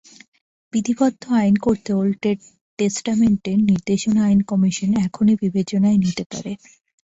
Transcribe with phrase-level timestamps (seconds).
[0.73, 2.15] বিধিবদ্ধ আইন করতে ওল্ড
[2.79, 6.51] টেস্টামেন্টের নির্দেশনা আইন কমিশন এখনই বিবেচনায় নিতে পারে।